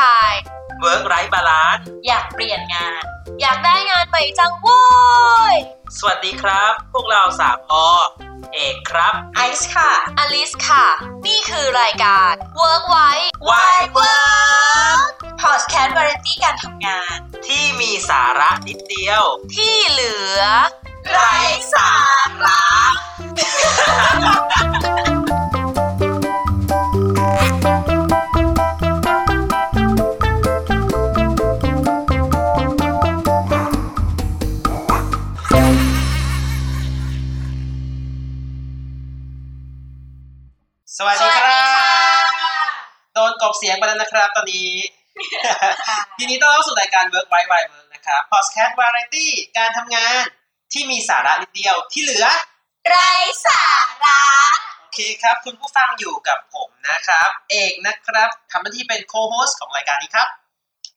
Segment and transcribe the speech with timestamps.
[0.00, 0.32] ทาย
[0.80, 3.02] work ไร้ balance อยากเปลี่ยนงาน
[3.40, 4.82] อยากได้งานใหม่จังโว้
[5.54, 5.56] ย
[5.98, 7.74] สวัสดีครับ พวกเราสามอ
[8.54, 10.86] เอกครับ ไอซ์ค่ะ อลิสค่ะ
[11.26, 13.10] นี่คือรายการ Work ไว้
[13.48, 15.10] Why Work
[15.42, 17.16] Podcast Variety การทำงาน
[17.46, 19.22] ที่มีสาระนิดเดียว
[19.54, 20.40] ที่เหลือ
[43.18, 44.70] โดนกบเสียงไปแล้วนะครับ ตอนนี้
[46.16, 49.26] ทีนี้ต้องเข้าสู่รายการ Work by Why Work นะครับ Podcast Variety
[49.58, 50.22] การทำงาน
[50.72, 52.26] ที่มีสาระนิดเดียวที่เหลือ
[52.88, 53.10] ไร้
[53.46, 53.64] สา
[54.04, 54.22] ระ
[54.80, 60.28] โอเคครับ คุณผู้ฟังอยู่กับผมนะครับ เอกนะครับทำหน้าที่เป็น co-host ของรายการนี้ครับ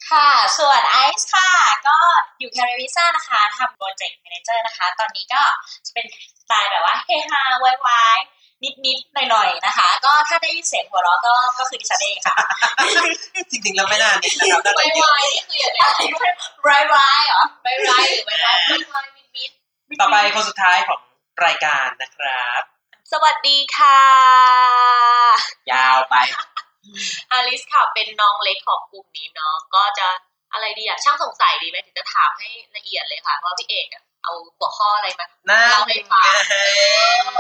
[0.10, 1.50] ค่ะ ส่วนไอซ์ค่ะ
[1.88, 1.98] ก็
[2.40, 5.42] อยู่แคริวิซ่านะคะทำโปรเจกต์ a ม a นเจอร์นะคะ ตอนนี้ก็
[5.86, 6.06] จะเป็น
[6.42, 8.18] สไตล์แบบว่าเฮฮาไวาย
[8.64, 12.38] นิดๆหน่อยๆนะคะ ก็ถ้าได้ยินเสียงหัวเราะก็ก็คือดิฉันเองค่ะ
[13.52, 15.82] จริงๆแล้วไม่น่านิดนะครับน่าจะเยอะนี่คืออย่างไร
[16.68, 18.58] ร้ายร้ายเหรอร้ายร้ายหรือไม่ร้าย
[18.96, 21.00] ร้ายมิดมิดต่อไปคนสุดท้ายของ
[21.46, 22.62] รายการนะครับ
[23.12, 24.00] สวัสดีค่ะ
[25.72, 26.16] ยาวไป
[27.32, 30.08] อลิสค่ะเป็นน้องเล็กของกลุ่มนี้เนาะก็จะ
[30.54, 36.56] อะไรดีอะช่างสงสัยดีไหมถึงจะถามให้ละเอียดเลยค่ะว่าพี่เอกอะเอาหัวข้ออะไรมาน่าเล่าให้ฟังไง
[37.24, 37.34] แล้ว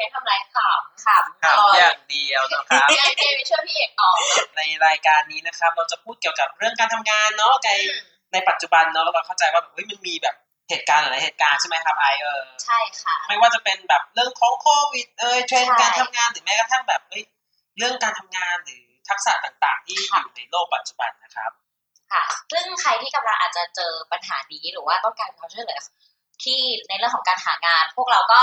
[0.00, 4.10] เพลงทำไรขำขำครับก่อนอย่างเดียวนะครับยายเพลงไปช่วยพี่เอกต่อ
[4.56, 7.70] ในรายการนี้นะครับ เราจะพูดเกี่ยวกับเรื่องการทำงานเนาะใน
[8.32, 10.34] ในปัจจุบันเนาะเราเข้าใจว่าแบบเฮ้ยมันมีแบบ
[10.68, 17.24] เหตุการณ์หลายๆเหตุการณ์ใช่ไหมครับไอเออใช่ค่ะ ไม่ว่าจะเป็นแบบเรื่องของโควิดเอ่ยเทรนด์ใช่การทำงานหรือแม้กระทั่งแบบเอ้ย
[17.78, 21.50] เรื่องการทำงานหรือทักษะต่างๆ ที่อค่ะยู่ในโลกปัจจุบันนะครับ
[22.12, 25.80] ค่ะซึ่งใครที่กำลังอาจจะเจอปัญหานี้หรือว่าต้องการความช่วยเหลือ
[26.44, 28.40] ที่ในเรื่องของการหางาน พวกเราก็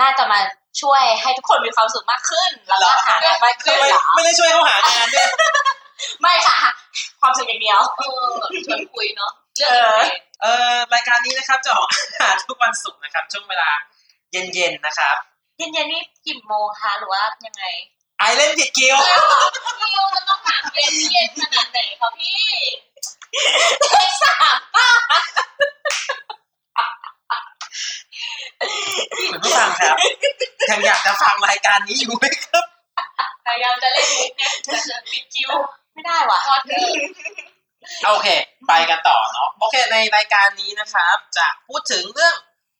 [0.00, 0.40] น่าจะมา
[0.80, 5.28] ช่วยให้ทุกคนมีความสุขมากขึ้นแล้วก็หางานมากขึ้นไม่เหรอไม่ได้ช่วยเขาหางานด้วย
[6.20, 6.58] ไม่ค่ะ
[7.20, 8.30] ความสุขอย่างเดียวเออ
[8.66, 9.72] ชวนคุยเนาะเรื่อง
[10.42, 13.70] เอ่อรายการนี้นะครับจะออกอากาศทุกวันศุกร์นะครับ ช่วงเวลา
[14.32, 15.16] เย็นๆนะครับ
[15.56, 17.64] เย็นๆนี่กี่โมงคะหรือว่ายังไง
[18.18, 18.96] ไอเล่นผิดคิว
[19.82, 22.48] คิวมันต้องถามเย็นเย็นขนาดไหนคะพี่
[23.92, 24.88] เลขสามป้า
[29.78, 32.64] คุณผู้ฟังครับยังอยากจะฟังรายการนี้อยู่ไหมครับ
[33.46, 35.50] พยายามจะเล่นมุกเนี่ยแต่จะปิดคิว
[35.94, 36.88] ไม่ได้ว่ะทอดเธอ
[38.06, 38.28] โอเค
[38.68, 42.34] ไปกันต่อเนาะโอเค ในรายการนี้นะครับ จะพูดถึงเรื่อง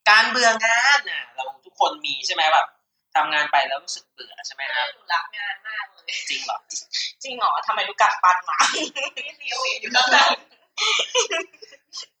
[0.09, 2.67] การเบื่องานน่ะ เราทุกคนมีใช่ไหมแบบ
[3.15, 6.57] ทำงานไปแล้วรู้สึกเบื่อใช่ไหมครับหนูรักงานมากเลย จริงเหรอ
[7.23, 8.57] จริงเหรอทำไมดูกัดฟันมา
[9.39, 10.31] เดียวอยู่ข้างหลัง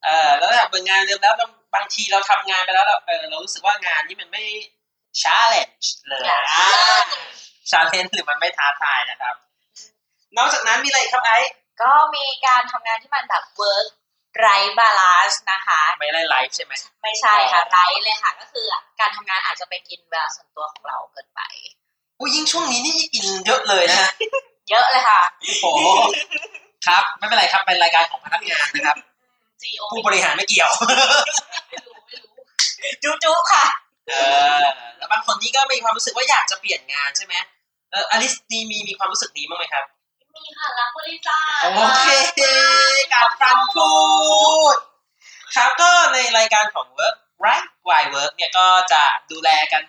[0.05, 1.35] เออแล้วแบบเบื่องานเดิมแล้ว
[1.73, 4.43] บางบางทีเราทำงานไปแล้วเราเออเรารู้สึกว่างานนี้มันไม่
[5.21, 6.23] challenge เลย
[7.69, 9.35] challenge หรือมันไม่ท้าทายนะครับ
[10.37, 11.37] นอกจากนั้นมีอะไรอีกครับไอซ์
[11.81, 13.85] ก็มีการทำงานที่มันแบบ work
[14.39, 16.73] ไร้ balance นะคะ ไม่ได้ life ใช่ไหม
[17.03, 18.65] ไม่ใช่ค่ะไร้เลยค่ะ ก็คือ
[18.99, 21.41] การทำงานอาจจะไปกินเวลาส่วนตัวของเราเกินไป
[22.19, 24.11] อุ้ยยิ่งช่วงนี้นี่กินเยอะเลยนะฮะ
[24.69, 25.21] เยอะเลยค่ะ
[25.61, 25.79] โอ้โห
[26.87, 28.97] ครับ ไม่เป็นไรครับเป็นรายการของพนักงานนะครับ
[29.67, 32.35] CEO ผู้บริหารไม่เกี่ยวไม่รู้ไม่รู้
[33.03, 33.65] จุ๊จุ๊ค่ะ
[34.09, 34.13] เอ
[34.61, 34.63] อ
[34.97, 37.35] แล้วบางคนนี่ก็มีความรู้สึกว่าอยากจะเปลี่ยนงานใช่ไหม
[37.91, 39.83] เอออลิสนี่มีมีความรู้สึกนี้บ้างไหมครับ
[40.35, 42.41] มีค่ะรักบริษัทโอเค
[43.13, 43.91] กับฟันพู
[44.73, 44.75] ด
[45.55, 49.83] ครับก็ในรายการของ Work Right Why Work เนี่ยก็จะดูแลกัน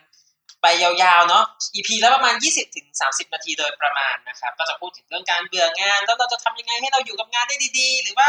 [0.62, 8.28] ไปยาวๆเนาะ EP แล้วประมาณ 20ถึง30 นาทีโดยประมาณนะครับ ก็จะพูดถึงเรื่องการเบื่องาน แล้วเราจะทำยังไงให้เราอยู่กับงานได้ดีๆ หรือว่า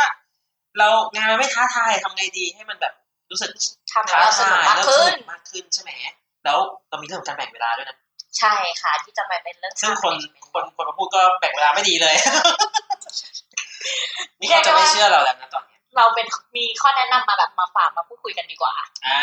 [0.78, 2.94] เรางานมันไม่ท้าทายทำไงดีให้มันแบบ
[3.32, 3.52] รู้สึก
[3.92, 5.92] ทำให้เราสนุกมากแล้วขึ้สนนุกมากขึ้นใช่ไหม
[6.46, 6.60] แล้ว
[6.90, 7.98] เรามีเรื่องของการแบ่งเวลาด้วยนะ
[8.40, 12.16] ใช่ค่ะ ที่จะมาเป็นเรื่องซึ่งคน time คนคนมาพูดก็แบ่งเวลาไม่ดีเลย
[14.40, 16.28] นี่เขาจะไม่เชื่อเราแล้วนะตอนนี้เราเป็น
[16.58, 18.74] มีข้อแนะนำมาแบบมาฝากมาพูดคุยกันดีกว่า
[19.06, 19.18] อ่า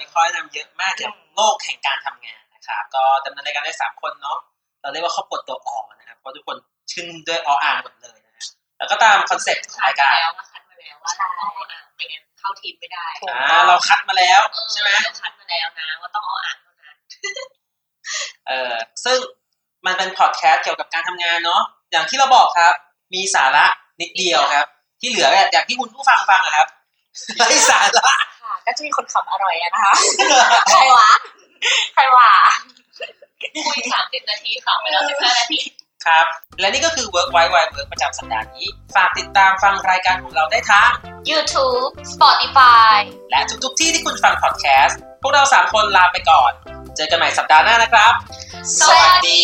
[0.00, 4.38] มีข้อแนะนำเยอะมากเกี่ยวกับโลกแห่งการทำงานนะครับก็ดำเนินรายการได้สามคนเนาะ
[4.82, 6.56] เราเรียกว่าครอบครัวตัว อ นะครับเพราะทุกคน
[6.92, 8.44] ชื่อขึ้นด้วยออ่างหมดเลยนะฮะ
[8.78, 10.28] แล้วก็ตาม concept ของรายการแล้
[11.06, 16.96] วคัดมาแล้วว่าต้องเอาอ่างไม่งั้นเข้าทีมไม่ได้อ่าเราคัดมาแล้วเออใช่ไหมเราคัดมาแล้วนะว่าต้องเอาอ่างเท่านั้น
[18.48, 18.74] เออ
[19.04, 19.18] ซึ่ง
[19.86, 21.62] มันเป็นพอดแคสต์เกี่ยวกับการทำงานเนาะ
[21.92, 22.74] อย่างที่เราบอกครับ
[23.14, 23.64] มีสาระ
[24.00, 24.66] นิดเดียวครับ
[25.00, 26.66] ที่เหลือเนี่ยอย่างที่คุณผู้ฟังฟังอะครับ
[27.36, 28.12] ไร้สาระ
[28.42, 29.94] ค่ะก็จะมีคนขำอร่อยอะนะคะ
[30.70, 31.08] ใครวะ
[31.94, 32.30] ใครวะ
[33.66, 35.60] คุยสามสิบนาทีขำไปแล้วสิบห้านาที
[36.06, 36.26] ครับ
[36.60, 40.90] และนี่ก็คือ Work Wide Wide Work ประจำสัปดาห์นี้ ฝากติดตามฟังรายการของเราได้ทาง
[41.30, 42.96] YouTube Spotify
[43.30, 46.52] และทุกๆที่ที่คุณฟังพอดแคสต์ พวกเรา 3 คนลาไปก่อน
[46.96, 48.12] เจอกันใหม่สัปดาห์หน้านะครับ
[48.80, 49.43] สวัสดีค